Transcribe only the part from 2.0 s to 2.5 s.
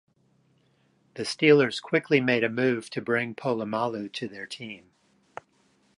made a